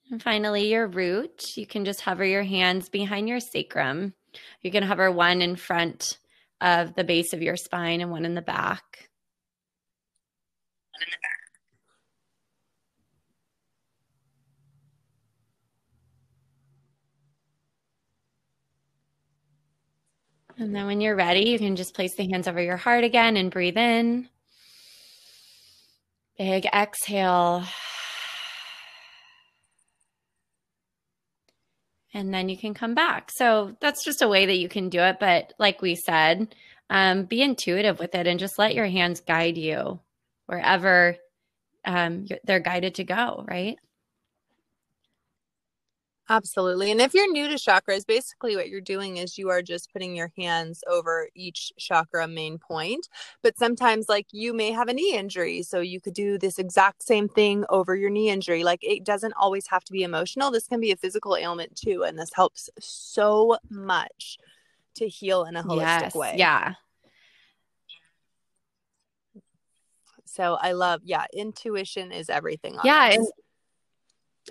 [0.10, 1.56] And finally, your root.
[1.56, 4.14] You can just hover your hands behind your sacrum
[4.62, 6.18] you can hover one in front
[6.62, 9.10] of the base of your spine and one in the back.
[10.92, 11.36] One in the back.
[20.58, 23.36] And then when you're ready, you can just place the hands over your heart again
[23.36, 24.30] and breathe in.
[26.38, 27.66] Big exhale.
[32.16, 33.30] And then you can come back.
[33.30, 35.18] So that's just a way that you can do it.
[35.20, 36.56] But like we said,
[36.90, 40.00] um, be intuitive with it and just let your hands guide you
[40.46, 41.18] wherever
[41.84, 43.78] um, they're guided to go, right?
[46.28, 46.90] Absolutely.
[46.92, 50.16] And if you're new to chakras, basically what you're doing is you are just putting
[50.16, 53.08] your hands over each chakra main point.
[53.44, 55.62] But sometimes, like, you may have a knee injury.
[55.62, 58.64] So you could do this exact same thing over your knee injury.
[58.64, 60.50] Like, it doesn't always have to be emotional.
[60.50, 62.04] This can be a physical ailment too.
[62.04, 64.40] And this helps so much
[64.96, 66.36] to heal in a holistic yes, way.
[66.38, 66.74] Yeah.
[70.26, 72.78] So I love, yeah, intuition is everything.
[72.84, 73.16] yeah.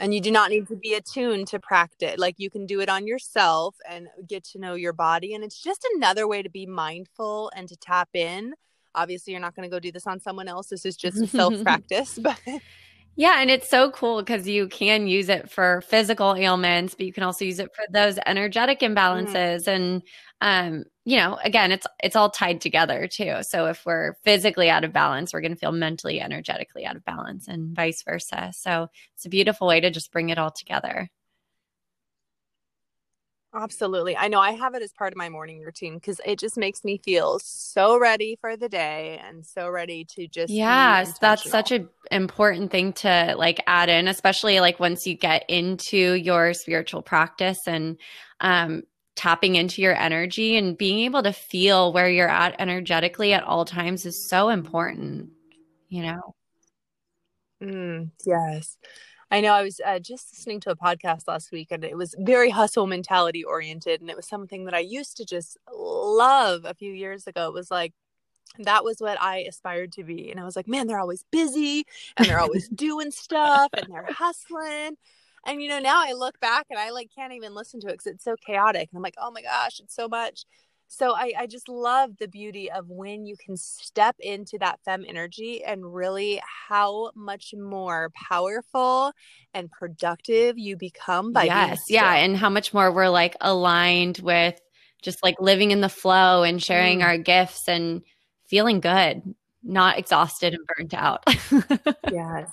[0.01, 2.88] And you do not need to be attuned to practice like you can do it
[2.88, 6.66] on yourself and get to know your body and it's just another way to be
[6.66, 8.55] mindful and to tap in.
[8.95, 11.62] Obviously you're not going to go do this on someone else this is just self
[11.62, 12.38] practice but
[13.17, 17.12] yeah, and it's so cool because you can use it for physical ailments, but you
[17.12, 18.95] can also use it for those energetic mm.
[18.95, 19.65] imbalances.
[19.65, 19.69] Mm.
[19.69, 20.03] And
[20.41, 23.37] um, you know, again, it's it's all tied together too.
[23.43, 27.05] So if we're physically out of balance, we're going to feel mentally, energetically out of
[27.05, 28.53] balance, and vice versa.
[28.55, 31.09] So it's a beautiful way to just bring it all together.
[33.55, 34.16] Absolutely.
[34.16, 36.82] I know I have it as part of my morning routine because it just makes
[36.82, 41.70] me feel so ready for the day and so ready to just Yes, that's such
[41.70, 47.02] an important thing to like add in, especially like once you get into your spiritual
[47.02, 47.96] practice and
[48.40, 48.82] um
[49.16, 53.64] tapping into your energy and being able to feel where you're at energetically at all
[53.64, 55.30] times is so important,
[55.88, 56.34] you know.
[57.62, 58.76] Mm, yes.
[59.35, 62.14] I know I was uh, just listening to a podcast last week and it was
[62.20, 64.01] very hustle mentality oriented.
[64.01, 67.49] And it was something that I used to just love a few years ago.
[67.49, 67.95] It was like,
[68.61, 70.30] that was what I aspired to be.
[70.30, 71.85] And I was like, man, they're always busy
[72.16, 74.97] and they're always doing stuff and they're hustling.
[75.45, 77.95] And, you know, now I look back and I like can't even listen to it
[77.95, 78.89] because it's so chaotic.
[78.93, 80.45] And I'm like, oh my gosh, it's so much
[80.95, 85.05] so I, I just love the beauty of when you can step into that fem
[85.07, 89.12] energy and really how much more powerful
[89.53, 94.61] and productive you become by yes yeah and how much more we're like aligned with
[95.03, 97.05] just like living in the flow and sharing mm.
[97.05, 98.03] our gifts and
[98.47, 99.22] feeling good
[99.66, 101.24] not exhausted and burnt out.
[102.12, 102.51] Yes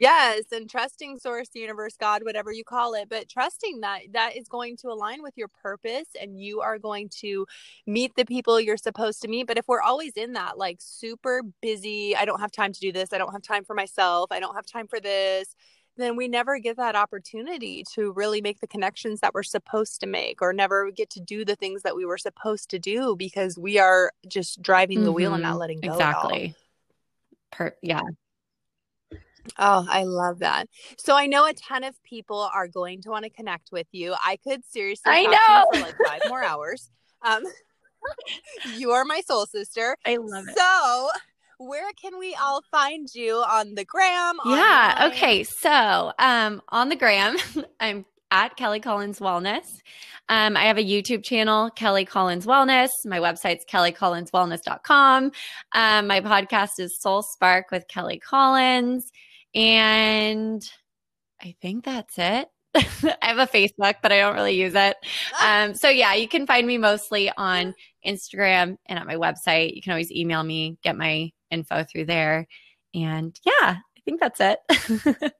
[0.00, 4.48] yes and trusting source universe god whatever you call it but trusting that that is
[4.48, 7.46] going to align with your purpose and you are going to
[7.86, 11.42] meet the people you're supposed to meet but if we're always in that like super
[11.60, 14.38] busy i don't have time to do this i don't have time for myself i
[14.38, 15.54] don't have time for this
[15.96, 20.06] then we never get that opportunity to really make the connections that we're supposed to
[20.06, 23.58] make or never get to do the things that we were supposed to do because
[23.58, 25.16] we are just driving the mm-hmm.
[25.16, 25.58] wheel and not mm-hmm.
[25.58, 26.54] letting go exactly
[27.50, 28.02] per- yeah
[29.58, 30.68] Oh, I love that.
[30.98, 34.14] So I know a ton of people are going to want to connect with you.
[34.24, 36.90] I could seriously I know for like five more hours.
[37.22, 37.42] Um,
[38.76, 39.96] you are my soul sister.
[40.06, 40.56] I love it.
[40.56, 41.08] So
[41.58, 44.36] where can we all find you on the gram?
[44.44, 45.10] Yeah.
[45.12, 45.44] Okay.
[45.44, 47.36] So um, on the gram,
[47.80, 49.66] I'm at Kelly Collins Wellness.
[50.28, 52.88] Um, I have a YouTube channel, Kelly Collins Wellness.
[53.04, 55.32] My website's kellycollinswellness.com.
[55.72, 59.12] Um, my podcast is Soul Spark with Kelly Collins.
[59.54, 60.62] And
[61.42, 62.48] I think that's it.
[62.74, 64.96] I have a Facebook, but I don't really use it.
[65.34, 65.64] Ah.
[65.64, 67.74] Um, so yeah, you can find me mostly on
[68.06, 69.74] Instagram and at my website.
[69.74, 72.46] You can always email me, get my info through there.
[72.94, 74.58] And yeah, I think that's it.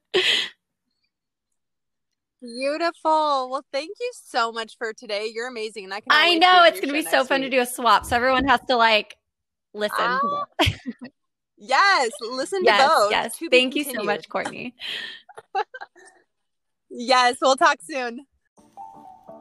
[2.41, 3.49] Beautiful.
[3.49, 5.31] Well, thank you so much for today.
[5.33, 5.85] You're amazing.
[5.85, 7.51] And I can I know it's gonna be so fun week.
[7.51, 8.05] to do a swap.
[8.05, 9.15] So everyone has to like
[9.73, 9.95] listen.
[9.97, 10.45] Ah.
[11.65, 13.11] Yes, listen yes, to both.
[13.11, 13.39] Yes.
[13.49, 14.75] Thank you so much, Courtney.
[16.89, 18.25] yes, we'll talk soon.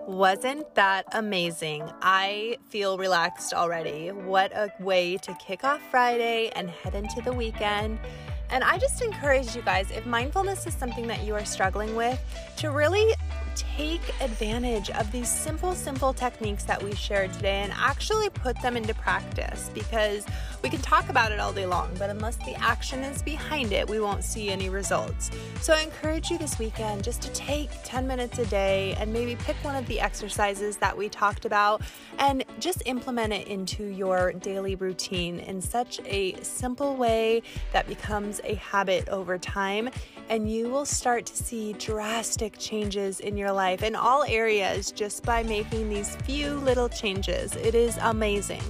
[0.06, 1.90] Wasn't that amazing?
[2.00, 4.10] I feel relaxed already.
[4.10, 7.98] What a way to kick off Friday and head into the weekend.
[8.50, 12.20] And I just encourage you guys if mindfulness is something that you are struggling with,
[12.58, 13.14] to really
[13.54, 18.76] take advantage of these simple, simple techniques that we shared today and actually put them
[18.76, 20.26] into practice because
[20.62, 23.88] We can talk about it all day long, but unless the action is behind it,
[23.88, 25.30] we won't see any results.
[25.60, 29.34] So I encourage you this weekend just to take 10 minutes a day and maybe
[29.34, 31.82] pick one of the exercises that we talked about
[32.18, 37.42] and just implement it into your daily routine in such a simple way
[37.72, 39.90] that becomes a habit over time.
[40.28, 45.24] And you will start to see drastic changes in your life in all areas just
[45.24, 47.56] by making these few little changes.
[47.56, 48.62] It is amazing.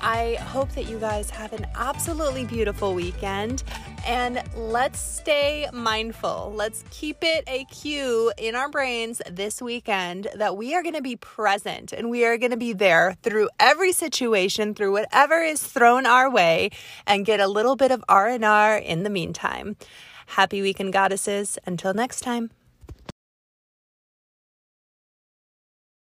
[0.00, 3.62] I hope that you guys have an absolutely beautiful weekend
[4.06, 6.52] and let's stay mindful.
[6.54, 11.02] Let's keep it a cue in our brains this weekend that we are going to
[11.02, 15.62] be present and we are going to be there through every situation, through whatever is
[15.62, 16.70] thrown our way
[17.06, 19.76] and get a little bit of R&R in the meantime.
[20.26, 21.58] Happy weekend goddesses.
[21.66, 22.50] Until next time.